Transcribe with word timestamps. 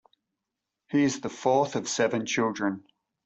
He 0.89 1.03
is 1.03 1.21
the 1.21 1.29
fourth 1.29 1.75
of 1.75 1.87
seven 1.87 2.25
children. 2.25 2.85